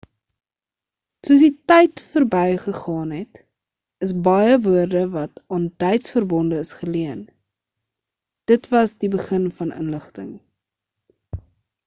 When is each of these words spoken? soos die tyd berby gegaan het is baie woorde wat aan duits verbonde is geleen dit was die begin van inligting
soos 1.27 1.41
die 1.43 1.49
tyd 1.71 1.99
berby 2.13 2.53
gegaan 2.61 3.11
het 3.15 3.41
is 4.07 4.13
baie 4.27 4.55
woorde 4.67 5.03
wat 5.17 5.41
aan 5.57 5.67
duits 5.83 6.15
verbonde 6.15 6.61
is 6.67 6.71
geleen 6.79 7.19
dit 8.53 8.65
was 8.73 8.95
die 9.05 9.11
begin 9.17 9.45
van 9.61 9.75
inligting 9.83 10.33